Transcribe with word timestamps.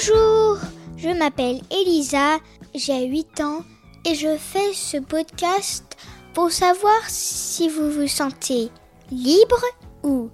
Bonjour, 0.00 0.56
je 0.96 1.10
m'appelle 1.10 1.60
Elisa, 1.70 2.38
j'ai 2.74 3.04
8 3.04 3.40
ans 3.42 3.64
et 4.06 4.14
je 4.14 4.34
fais 4.38 4.72
ce 4.72 4.96
podcast 4.96 5.84
pour 6.32 6.50
savoir 6.50 7.00
si 7.06 7.68
vous 7.68 7.90
vous 7.90 8.08
sentez 8.08 8.70
libre 9.10 9.62
ou 10.02 10.30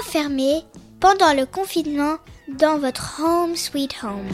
enfermé 0.00 0.62
pendant 1.00 1.32
le 1.34 1.46
confinement 1.46 2.18
dans 2.48 2.78
votre 2.78 3.20
home 3.20 3.56
sweet 3.56 3.96
home. 4.04 4.28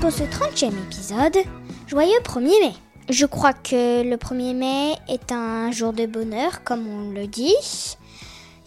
Pour 0.00 0.10
ce 0.10 0.24
30e 0.24 0.72
épisode, 0.88 1.38
joyeux 1.86 2.20
1er 2.24 2.60
mai. 2.60 2.83
Je 3.10 3.26
crois 3.26 3.52
que 3.52 4.02
le 4.02 4.16
1er 4.16 4.54
mai 4.54 4.94
est 5.08 5.30
un 5.30 5.70
jour 5.70 5.92
de 5.92 6.06
bonheur, 6.06 6.64
comme 6.64 6.86
on 6.88 7.10
le 7.10 7.26
dit. 7.26 7.54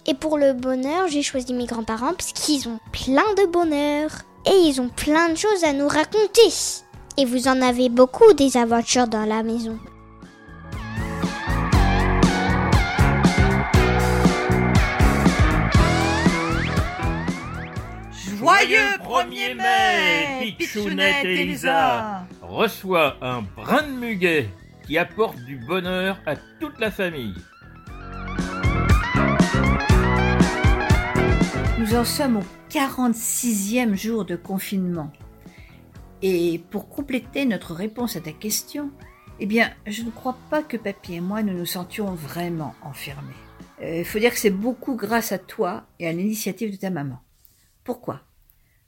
Et 0.06 0.14
pour 0.14 0.38
le 0.38 0.54
bonheur, 0.54 1.08
j'ai 1.08 1.24
choisi 1.24 1.56
mes 1.56 1.66
grands-parents 1.66 2.14
parce 2.14 2.34
qu'ils 2.34 2.70
ont 2.70 2.80
plein 2.92 3.34
de 3.36 3.48
bonheur. 3.52 4.12
Et 4.46 4.56
ils 4.68 4.80
ont 4.80 4.90
plein 4.90 5.30
de 5.30 5.36
choses 5.36 5.64
à 5.64 5.74
nous 5.74 5.88
raconter. 5.88 6.54
Et 7.18 7.26
vous 7.26 7.48
en 7.48 7.64
avez 7.64 7.90
beaucoup 7.90 8.32
des 8.34 8.58
aventures 8.58 9.08
dans 9.08 9.26
la 9.26 9.42
maison. 9.42 9.80
Joyeux 18.38 18.98
1er 19.04 19.56
mai, 19.56 20.56
Pichounette 20.60 21.26
et 21.26 21.42
Elisa 21.42 22.27
reçoit 22.48 23.18
un 23.22 23.42
brin 23.42 23.84
de 23.84 23.92
muguet 23.92 24.50
qui 24.86 24.98
apporte 24.98 25.38
du 25.40 25.58
bonheur 25.58 26.18
à 26.26 26.36
toute 26.60 26.80
la 26.80 26.92
famille. 26.92 27.36
Nous 31.78 31.96
en 31.96 32.06
sommes 32.06 32.38
au 32.38 32.44
46e 32.70 33.96
jour 33.96 34.26
de 34.26 34.36
confinement. 34.36 35.12
Et 36.22 36.62
pour 36.72 36.90
compléter 36.90 37.46
notre 37.46 37.74
réponse 37.74 38.16
à 38.16 38.22
ta 38.22 38.32
question, 38.32 38.92
eh 39.40 39.46
bien, 39.46 39.72
je 39.86 40.02
ne 40.02 40.10
crois 40.10 40.38
pas 40.50 40.64
que 40.64 40.78
Papy 40.78 41.16
et 41.16 41.22
moi 41.22 41.44
nous 41.44 41.54
nous 41.54 41.66
sentions 41.66 42.14
vraiment 42.16 42.74
enfermés. 42.82 43.36
Il 43.82 44.06
faut 44.06 44.18
dire 44.18 44.32
que 44.32 44.40
c'est 44.40 44.50
beaucoup 44.50 44.96
grâce 44.96 45.32
à 45.32 45.38
toi 45.38 45.86
et 46.00 46.08
à 46.08 46.12
l'initiative 46.12 46.72
de 46.72 46.78
ta 46.78 46.90
maman. 46.90 47.20
Pourquoi? 47.84 48.22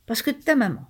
Parce 0.08 0.24
que 0.24 0.32
ta 0.32 0.56
maman, 0.56 0.90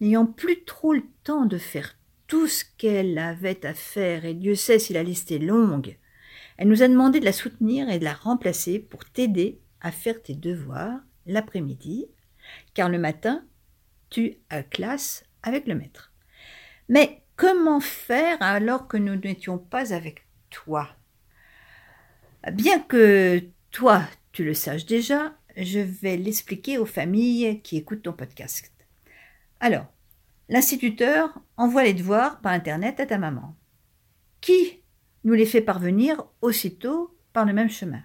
n'ayant 0.00 0.26
plus 0.26 0.64
trop 0.64 0.92
le 0.92 1.02
temps 1.24 1.46
de 1.46 1.58
faire 1.58 1.96
tout 2.30 2.46
ce 2.46 2.64
qu'elle 2.78 3.18
avait 3.18 3.66
à 3.66 3.74
faire, 3.74 4.24
et 4.24 4.34
Dieu 4.34 4.54
sait 4.54 4.78
si 4.78 4.92
la 4.92 5.02
liste 5.02 5.32
est 5.32 5.40
longue, 5.40 5.98
elle 6.58 6.68
nous 6.68 6.84
a 6.84 6.86
demandé 6.86 7.18
de 7.18 7.24
la 7.24 7.32
soutenir 7.32 7.90
et 7.90 7.98
de 7.98 8.04
la 8.04 8.14
remplacer 8.14 8.78
pour 8.78 9.04
t'aider 9.04 9.58
à 9.80 9.90
faire 9.90 10.22
tes 10.22 10.36
devoirs 10.36 11.00
l'après-midi, 11.26 12.06
car 12.72 12.88
le 12.88 13.00
matin, 13.00 13.44
tu 14.10 14.36
as 14.48 14.62
classe 14.62 15.24
avec 15.42 15.66
le 15.66 15.74
maître. 15.74 16.12
Mais 16.88 17.24
comment 17.34 17.80
faire 17.80 18.36
alors 18.40 18.86
que 18.86 18.96
nous 18.96 19.16
n'étions 19.16 19.58
pas 19.58 19.92
avec 19.92 20.24
toi? 20.50 20.88
Bien 22.52 22.78
que 22.78 23.42
toi, 23.72 24.04
tu 24.30 24.44
le 24.44 24.54
saches 24.54 24.86
déjà, 24.86 25.34
je 25.56 25.80
vais 25.80 26.16
l'expliquer 26.16 26.78
aux 26.78 26.86
familles 26.86 27.60
qui 27.62 27.76
écoutent 27.76 28.02
ton 28.02 28.12
podcast. 28.12 28.70
Alors, 29.58 29.86
L'instituteur 30.50 31.40
envoie 31.56 31.84
les 31.84 31.94
devoirs 31.94 32.40
par 32.40 32.50
Internet 32.50 32.98
à 32.98 33.06
ta 33.06 33.18
maman, 33.18 33.54
qui 34.40 34.82
nous 35.22 35.34
les 35.34 35.46
fait 35.46 35.60
parvenir 35.60 36.24
aussitôt 36.42 37.16
par 37.32 37.44
le 37.44 37.52
même 37.52 37.70
chemin? 37.70 38.02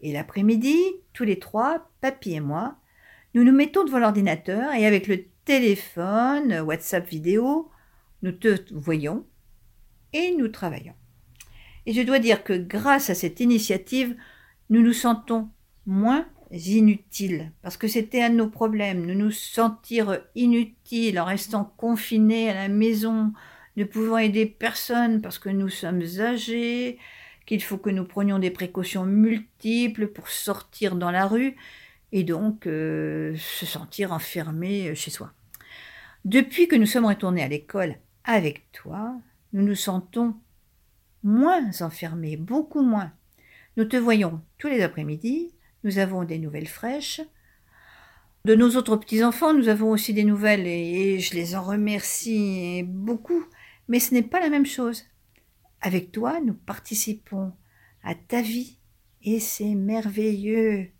Et 0.00 0.12
l'après-midi, 0.12 0.76
tous 1.14 1.24
les 1.24 1.38
trois, 1.38 1.90
papy 2.02 2.34
et 2.34 2.40
moi, 2.40 2.76
nous 3.32 3.44
nous 3.44 3.52
mettons 3.52 3.82
devant 3.82 3.98
l'ordinateur 3.98 4.74
et 4.74 4.84
avec 4.84 5.06
le 5.06 5.24
téléphone, 5.46 6.60
WhatsApp 6.60 7.08
vidéo, 7.08 7.70
nous 8.20 8.32
te 8.32 8.58
voyons 8.74 9.24
et 10.12 10.34
nous 10.36 10.48
travaillons. 10.48 10.94
Et 11.86 11.94
je 11.94 12.02
dois 12.02 12.18
dire 12.18 12.44
que 12.44 12.52
grâce 12.52 13.08
à 13.08 13.14
cette 13.14 13.40
initiative, 13.40 14.14
nous 14.68 14.82
nous 14.82 14.92
sentons 14.92 15.48
moins 15.86 16.26
inutiles, 16.50 17.52
parce 17.62 17.76
que 17.76 17.88
c'était 17.88 18.22
un 18.22 18.30
de 18.30 18.36
nos 18.36 18.48
problèmes, 18.48 19.06
de 19.06 19.14
nous 19.14 19.30
sentir 19.30 20.20
inutiles 20.34 21.18
en 21.18 21.24
restant 21.24 21.72
confinés 21.76 22.50
à 22.50 22.54
la 22.54 22.68
maison, 22.68 23.32
ne 23.76 23.84
pouvant 23.84 24.18
aider 24.18 24.46
personne 24.46 25.20
parce 25.20 25.38
que 25.38 25.48
nous 25.48 25.68
sommes 25.68 26.02
âgés, 26.20 26.98
qu'il 27.46 27.62
faut 27.62 27.78
que 27.78 27.90
nous 27.90 28.04
prenions 28.04 28.38
des 28.38 28.50
précautions 28.50 29.04
multiples 29.04 30.08
pour 30.08 30.28
sortir 30.28 30.96
dans 30.96 31.10
la 31.10 31.26
rue 31.26 31.56
et 32.12 32.22
donc 32.22 32.66
euh, 32.66 33.34
se 33.36 33.66
sentir 33.66 34.12
enfermé 34.12 34.94
chez 34.94 35.10
soi. 35.10 35.32
Depuis 36.24 36.68
que 36.68 36.76
nous 36.76 36.86
sommes 36.86 37.06
retournés 37.06 37.42
à 37.42 37.48
l'école 37.48 37.96
avec 38.24 38.70
toi, 38.72 39.14
nous 39.52 39.62
nous 39.62 39.74
sentons 39.74 40.34
moins 41.22 41.82
enfermés, 41.82 42.36
beaucoup 42.36 42.82
moins. 42.82 43.12
Nous 43.76 43.84
te 43.84 43.96
voyons 43.96 44.40
tous 44.58 44.68
les 44.68 44.82
après-midi, 44.82 45.52
nous 45.84 45.98
avons 45.98 46.24
des 46.24 46.38
nouvelles 46.38 46.68
fraîches. 46.68 47.20
De 48.44 48.54
nos 48.54 48.76
autres 48.76 48.96
petits-enfants, 48.96 49.54
nous 49.54 49.68
avons 49.68 49.90
aussi 49.90 50.12
des 50.12 50.24
nouvelles 50.24 50.66
et, 50.66 51.20
je 51.20 51.34
les 51.34 51.54
en 51.54 51.62
remercie 51.62 52.82
beaucoup. 52.86 53.44
Mais 53.88 54.00
ce 54.00 54.12
n'est 54.12 54.22
pas 54.22 54.40
la 54.40 54.50
même 54.50 54.66
chose. 54.66 55.04
Avec 55.80 56.10
toi, 56.10 56.40
nous 56.40 56.54
participons 56.54 57.52
à 58.02 58.14
ta 58.14 58.42
vie 58.42 58.78
et 59.22 59.40
c'est 59.40 59.74
merveilleux. 59.74 60.90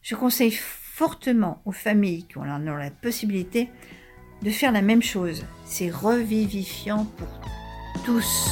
Je 0.00 0.14
conseille 0.14 0.52
fortement 0.52 1.62
aux 1.64 1.72
familles 1.72 2.26
qui 2.26 2.38
en 2.38 2.66
ont 2.66 2.76
la 2.76 2.90
possibilité 2.90 3.68
de 4.42 4.50
faire 4.50 4.72
la 4.72 4.82
même 4.82 5.02
chose. 5.02 5.44
C'est 5.64 5.90
revivifiant 5.90 7.04
pour 7.04 7.40
tous. 8.04 8.50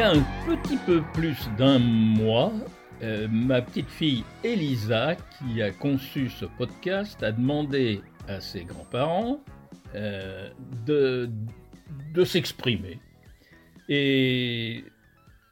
A 0.00 0.10
un 0.10 0.22
petit 0.46 0.76
peu 0.86 1.02
plus 1.12 1.36
d'un 1.56 1.78
mois, 1.80 2.52
euh, 3.02 3.26
ma 3.28 3.60
petite 3.62 3.88
fille 3.88 4.22
Elisa, 4.44 5.16
qui 5.16 5.60
a 5.60 5.72
conçu 5.72 6.28
ce 6.28 6.44
podcast, 6.44 7.20
a 7.22 7.32
demandé 7.32 8.00
à 8.28 8.40
ses 8.40 8.62
grands-parents 8.62 9.40
euh, 9.96 10.50
de 10.86 12.24
s'exprimer. 12.24 13.00
Et 13.88 14.84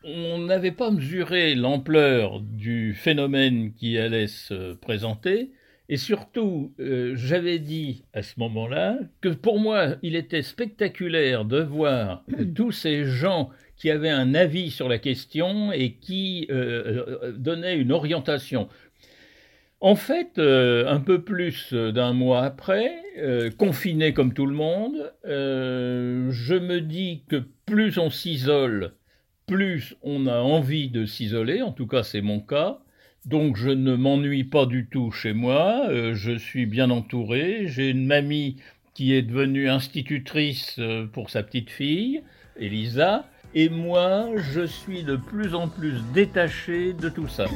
on 0.04 0.38
n'avait 0.38 0.70
pas 0.70 0.92
mesuré 0.92 1.56
l'ampleur 1.56 2.40
du 2.40 2.94
phénomène 2.94 3.72
qui 3.72 3.98
allait 3.98 4.28
se 4.28 4.74
présenter. 4.74 5.50
Et 5.88 5.96
surtout, 5.96 6.74
euh, 6.80 7.12
j'avais 7.14 7.58
dit 7.58 8.04
à 8.12 8.22
ce 8.22 8.40
moment-là 8.40 8.98
que 9.20 9.28
pour 9.28 9.60
moi, 9.60 9.96
il 10.02 10.16
était 10.16 10.42
spectaculaire 10.42 11.44
de 11.44 11.60
voir 11.60 12.24
tous 12.54 12.72
ces 12.72 13.04
gens 13.04 13.50
qui 13.76 13.90
avait 13.90 14.10
un 14.10 14.34
avis 14.34 14.70
sur 14.70 14.88
la 14.88 14.98
question 14.98 15.72
et 15.72 15.92
qui 15.92 16.46
euh, 16.50 17.04
euh, 17.22 17.32
donnait 17.32 17.76
une 17.76 17.92
orientation. 17.92 18.68
En 19.80 19.94
fait, 19.94 20.38
euh, 20.38 20.88
un 20.88 21.00
peu 21.00 21.22
plus 21.22 21.74
d'un 21.74 22.14
mois 22.14 22.42
après, 22.42 22.90
confiné 23.58 24.12
comme 24.12 24.34
tout 24.34 24.46
le 24.46 24.54
monde, 24.54 25.12
je 25.24 26.54
me 26.54 26.80
dis 26.80 27.22
que 27.28 27.44
plus 27.64 27.98
on 27.98 28.10
s'isole, 28.10 28.92
plus 29.46 29.94
on 30.02 30.26
a 30.26 30.38
envie 30.38 30.88
de 30.88 31.06
s'isoler, 31.06 31.62
en 31.62 31.72
tout 31.72 31.86
cas 31.86 32.02
c'est 32.02 32.20
mon 32.20 32.40
cas. 32.40 32.78
Donc 33.26 33.56
je 33.56 33.70
ne 33.70 33.96
m'ennuie 33.96 34.44
pas 34.44 34.66
du 34.66 34.86
tout 34.86 35.10
chez 35.10 35.32
moi, 35.32 35.88
je 35.90 36.38
suis 36.38 36.64
bien 36.64 36.90
entouré, 36.90 37.64
j'ai 37.66 37.90
une 37.90 38.06
mamie 38.06 38.54
qui 38.94 39.14
est 39.14 39.22
devenue 39.22 39.68
institutrice 39.68 40.78
pour 41.12 41.28
sa 41.28 41.42
petite 41.42 41.70
fille, 41.70 42.22
Elisa, 42.56 43.28
et 43.52 43.68
moi, 43.68 44.28
je 44.36 44.64
suis 44.64 45.02
de 45.02 45.16
plus 45.16 45.56
en 45.56 45.66
plus 45.66 46.04
détaché 46.14 46.92
de 46.92 47.08
tout 47.08 47.26
ça. 47.26 47.46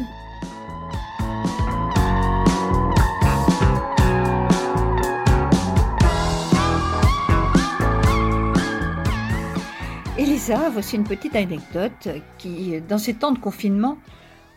Elisa, 10.19 10.69
voici 10.71 10.97
une 10.97 11.05
petite 11.05 11.37
anecdote 11.37 12.09
qui, 12.39 12.81
dans 12.89 12.99
ces 12.99 13.15
temps 13.15 13.31
de 13.31 13.39
confinement, 13.39 13.97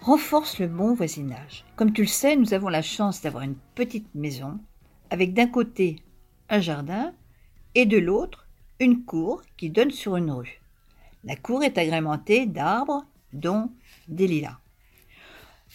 renforce 0.04 0.60
le 0.60 0.68
bon 0.68 0.94
voisinage. 0.94 1.64
Comme 1.78 1.94
tu 1.94 2.02
le 2.02 2.08
sais, 2.08 2.36
nous 2.36 2.54
avons 2.54 2.68
la 2.68 2.82
chance 2.82 3.22
d'avoir 3.22 3.44
une 3.44 3.56
petite 3.74 4.14
maison 4.14 4.60
avec 5.10 5.34
d'un 5.34 5.48
côté 5.48 5.96
un 6.50 6.60
jardin 6.60 7.14
et 7.74 7.86
de 7.86 7.98
l'autre 7.98 8.46
une 8.82 9.06
cour 9.06 9.42
qui 9.56 9.70
donne 9.70 9.92
sur 9.92 10.18
une 10.18 10.30
rue. 10.30 10.60
La 11.24 11.38
cour 11.38 11.64
est 11.64 11.78
agrémentée 11.78 12.46
d'arbres, 12.46 13.06
dont 13.32 13.70
des 14.10 14.28
lilas. 14.28 14.60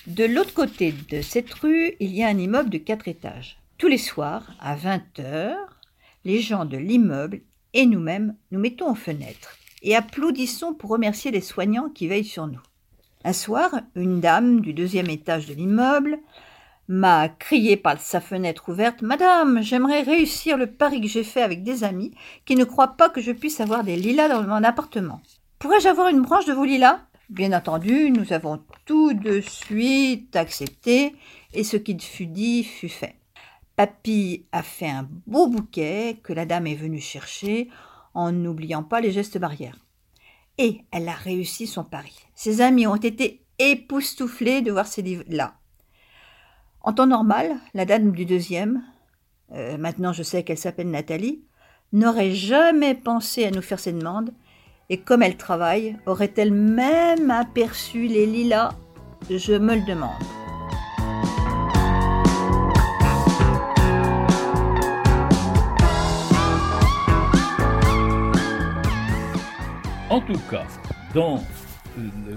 De 0.06 0.24
l'autre 0.24 0.52
côté 0.52 0.92
de 0.92 1.22
cette 1.22 1.52
rue, 1.54 1.94
il 1.98 2.14
y 2.14 2.22
a 2.22 2.28
un 2.28 2.36
immeuble 2.36 2.68
de 2.68 2.76
quatre 2.76 3.08
étages. 3.08 3.58
Tous 3.78 3.88
les 3.88 3.96
soirs, 3.96 4.52
à 4.60 4.76
20 4.76 5.20
heures, 5.20 5.80
les 6.26 6.42
gens 6.42 6.66
de 6.66 6.76
l'immeuble 6.76 7.40
et 7.72 7.86
nous-mêmes 7.86 8.36
nous 8.50 8.60
mettons 8.60 8.90
aux 8.90 8.94
fenêtres 8.94 9.56
et 9.80 9.96
applaudissons 9.96 10.74
pour 10.74 10.90
remercier 10.90 11.30
les 11.30 11.40
soignants 11.40 11.88
qui 11.88 12.08
veillent 12.08 12.24
sur 12.24 12.46
nous. 12.46 12.60
Un 13.24 13.32
soir, 13.32 13.80
une 13.96 14.20
dame 14.20 14.60
du 14.60 14.72
deuxième 14.72 15.10
étage 15.10 15.46
de 15.46 15.54
l'immeuble 15.54 16.18
m'a 16.86 17.28
crié 17.28 17.76
par 17.76 18.00
sa 18.00 18.20
fenêtre 18.20 18.68
ouverte 18.68 19.02
Madame, 19.02 19.60
j'aimerais 19.60 20.02
réussir 20.02 20.56
le 20.56 20.68
pari 20.68 21.00
que 21.00 21.08
j'ai 21.08 21.24
fait 21.24 21.42
avec 21.42 21.62
des 21.62 21.84
amis 21.84 22.12
qui 22.46 22.54
ne 22.54 22.64
croient 22.64 22.96
pas 22.96 23.10
que 23.10 23.20
je 23.20 23.32
puisse 23.32 23.60
avoir 23.60 23.84
des 23.84 23.96
lilas 23.96 24.28
dans 24.28 24.42
mon 24.42 24.64
appartement. 24.64 25.20
Pourrais-je 25.58 25.88
avoir 25.88 26.08
une 26.08 26.22
branche 26.22 26.46
de 26.46 26.52
vos 26.52 26.64
lilas? 26.64 27.00
Bien 27.28 27.52
entendu, 27.52 28.10
nous 28.10 28.32
avons 28.32 28.62
tout 28.86 29.12
de 29.12 29.40
suite 29.40 30.34
accepté, 30.34 31.14
et 31.52 31.64
ce 31.64 31.76
qui 31.76 31.98
fut 31.98 32.26
dit 32.26 32.64
fut 32.64 32.88
fait. 32.88 33.16
Papy 33.76 34.46
a 34.52 34.62
fait 34.62 34.88
un 34.88 35.06
beau 35.26 35.48
bouquet 35.48 36.20
que 36.22 36.32
la 36.32 36.46
dame 36.46 36.66
est 36.66 36.74
venue 36.74 37.00
chercher 37.00 37.68
en 38.14 38.32
n'oubliant 38.32 38.82
pas 38.82 39.00
les 39.00 39.12
gestes 39.12 39.38
barrières. 39.38 39.76
Et 40.58 40.82
elle 40.90 41.08
a 41.08 41.14
réussi 41.14 41.66
son 41.66 41.84
pari. 41.84 42.14
Ses 42.34 42.60
amis 42.60 42.86
ont 42.86 42.96
été 42.96 43.44
époustouflés 43.58 44.60
de 44.60 44.72
voir 44.72 44.86
ces 44.86 45.02
livres-là. 45.02 45.54
En 46.80 46.92
temps 46.92 47.06
normal, 47.06 47.56
la 47.74 47.84
dame 47.84 48.12
du 48.12 48.24
deuxième, 48.24 48.82
euh, 49.52 49.78
maintenant 49.78 50.12
je 50.12 50.22
sais 50.22 50.42
qu'elle 50.42 50.58
s'appelle 50.58 50.90
Nathalie, 50.90 51.44
n'aurait 51.92 52.32
jamais 52.32 52.94
pensé 52.94 53.44
à 53.44 53.50
nous 53.50 53.62
faire 53.62 53.80
ces 53.80 53.92
demandes, 53.92 54.32
et 54.90 54.98
comme 54.98 55.22
elle 55.22 55.36
travaille, 55.36 55.96
aurait-elle 56.06 56.52
même 56.52 57.30
aperçu 57.30 58.06
les 58.06 58.26
lilas? 58.26 58.74
Je 59.28 59.54
me 59.54 59.74
le 59.74 59.86
demande. 59.86 60.37
En 70.10 70.22
tout 70.22 70.40
cas, 70.50 70.66
dans 71.14 71.42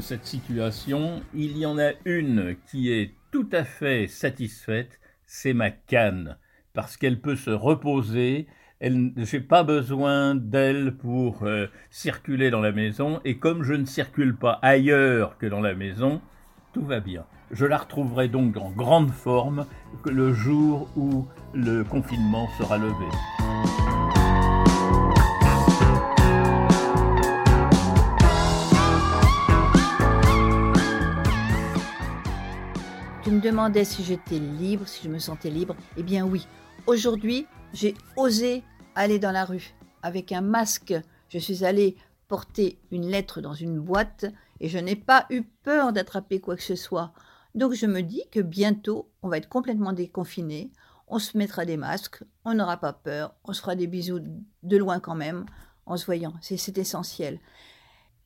cette 0.01 0.25
situation, 0.25 1.21
il 1.33 1.57
y 1.57 1.65
en 1.65 1.79
a 1.79 1.91
une 2.03 2.57
qui 2.69 2.91
est 2.91 3.13
tout 3.31 3.47
à 3.53 3.63
fait 3.63 4.07
satisfaite, 4.07 4.99
c'est 5.25 5.53
ma 5.53 5.71
canne, 5.71 6.37
parce 6.73 6.97
qu'elle 6.97 7.21
peut 7.21 7.37
se 7.37 7.49
reposer, 7.49 8.47
je 8.81 8.89
n'ai 8.89 9.39
pas 9.39 9.63
besoin 9.63 10.35
d'elle 10.35 10.97
pour 10.97 11.43
euh, 11.43 11.67
circuler 11.89 12.51
dans 12.51 12.59
la 12.59 12.73
maison, 12.73 13.21
et 13.23 13.37
comme 13.37 13.63
je 13.63 13.73
ne 13.73 13.85
circule 13.85 14.35
pas 14.35 14.59
ailleurs 14.61 15.37
que 15.37 15.45
dans 15.45 15.61
la 15.61 15.73
maison, 15.73 16.19
tout 16.73 16.83
va 16.83 16.99
bien. 16.99 17.23
Je 17.51 17.65
la 17.65 17.77
retrouverai 17.77 18.27
donc 18.27 18.57
en 18.57 18.71
grande 18.71 19.11
forme 19.11 19.65
le 20.05 20.33
jour 20.33 20.89
où 20.97 21.25
le 21.53 21.85
confinement 21.85 22.49
sera 22.57 22.77
levé. 22.77 23.60
Demandais 33.41 33.85
si 33.85 34.03
j'étais 34.03 34.37
libre, 34.37 34.87
si 34.87 35.03
je 35.03 35.09
me 35.09 35.17
sentais 35.19 35.49
libre. 35.49 35.75
Eh 35.97 36.03
bien 36.03 36.25
oui, 36.25 36.47
aujourd'hui, 36.85 37.47
j'ai 37.73 37.95
osé 38.15 38.63
aller 38.95 39.17
dans 39.17 39.31
la 39.31 39.45
rue 39.45 39.73
avec 40.03 40.31
un 40.31 40.41
masque. 40.41 40.93
Je 41.29 41.39
suis 41.39 41.65
allée 41.65 41.97
porter 42.27 42.79
une 42.91 43.07
lettre 43.07 43.41
dans 43.41 43.55
une 43.55 43.79
boîte 43.79 44.25
et 44.59 44.69
je 44.69 44.77
n'ai 44.77 44.95
pas 44.95 45.25
eu 45.31 45.41
peur 45.41 45.91
d'attraper 45.91 46.39
quoi 46.39 46.55
que 46.55 46.63
ce 46.63 46.75
soit. 46.75 47.13
Donc 47.55 47.73
je 47.73 47.87
me 47.87 48.01
dis 48.01 48.23
que 48.31 48.39
bientôt, 48.39 49.09
on 49.23 49.27
va 49.27 49.37
être 49.37 49.49
complètement 49.49 49.91
déconfiné. 49.91 50.71
On 51.07 51.17
se 51.17 51.37
mettra 51.37 51.65
des 51.65 51.77
masques, 51.77 52.23
on 52.45 52.53
n'aura 52.53 52.77
pas 52.77 52.93
peur, 52.93 53.33
on 53.43 53.53
se 53.53 53.61
fera 53.61 53.75
des 53.75 53.87
bisous 53.87 54.21
de 54.63 54.77
loin 54.77 54.99
quand 54.99 55.15
même, 55.15 55.45
en 55.85 55.97
se 55.97 56.05
voyant. 56.05 56.33
C'est 56.41 56.77
essentiel. 56.77 57.39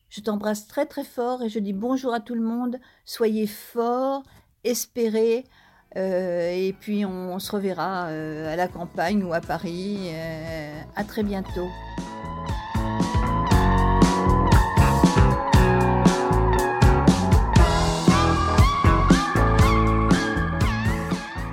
Je 0.10 0.22
t'embrasse 0.22 0.68
très 0.68 0.86
très 0.86 1.04
fort 1.04 1.42
et 1.42 1.50
je 1.50 1.60
dis 1.60 1.74
bonjour 1.74 2.14
à 2.14 2.20
tout 2.20 2.36
le 2.36 2.42
monde. 2.42 2.80
Soyez 3.06 3.48
forts 3.48 4.24
espérer. 4.66 5.46
Euh, 5.98 6.52
et 6.52 6.74
puis 6.74 7.06
on, 7.06 7.40
se 7.40 7.52
reverra 7.52 8.08
euh, 8.08 8.52
à 8.52 8.58
la 8.58 8.68
campagne 8.68 9.24
ou 9.24 9.34
à 9.34 9.40
Paris. 9.40 10.10
Euh, 10.10 10.82
à 10.96 11.04
très 11.06 11.24
bientôt. 11.24 11.70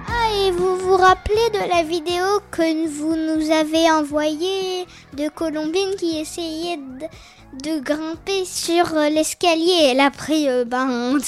Ah, 0.09 0.29
et 0.35 0.51
vous 0.51 0.77
vous 0.77 0.97
rappelez 0.97 1.51
de 1.53 1.69
la 1.69 1.85
vidéo 1.85 2.25
que 2.51 2.89
vous 2.89 3.15
nous 3.15 3.51
avez 3.53 3.91
envoyée 3.93 4.87
de 5.13 5.29
Colombine 5.29 5.95
qui 5.97 6.19
essayait 6.19 6.79
de, 6.79 7.81
grimper 7.81 8.45
sur 8.45 8.93
l'escalier? 8.95 9.91
Elle 9.91 10.01
a 10.01 10.11
pris 10.11 10.49
ben, 10.67 11.19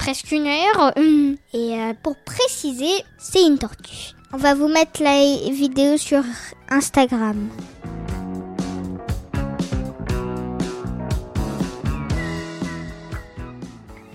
presque 0.00 0.32
une 0.32 0.48
heure. 0.48 0.92
Hum. 0.96 1.36
Et 1.52 1.78
euh, 1.78 1.92
pour 2.02 2.16
préciser, 2.16 3.04
c'est 3.18 3.44
une 3.44 3.58
tortue. 3.58 4.14
On 4.32 4.38
va 4.38 4.54
vous 4.54 4.68
mettre 4.68 5.02
la 5.02 5.20
vidéo 5.50 5.98
sur 5.98 6.24
Instagram. 6.70 7.50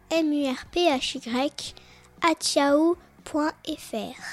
m 0.10 0.34
u 0.34 0.48
r 0.48 0.66
p 0.72 0.88
h 0.88 1.18
y 1.18 1.75
at 2.22 2.56
yahoo.fr. 2.56 4.24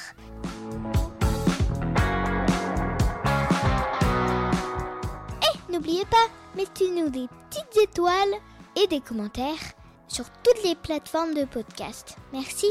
Et 5.43 5.73
n'oubliez 5.73 6.05
pas, 6.05 6.29
mettez-nous 6.55 7.09
des 7.09 7.27
petites 7.51 7.83
étoiles 7.83 8.35
et 8.77 8.87
des 8.87 9.01
commentaires 9.01 9.75
sur 10.07 10.27
toutes 10.45 10.63
les 10.63 10.77
plateformes 10.77 11.35
de 11.35 11.45
podcast. 11.47 12.17
Merci. 12.33 12.69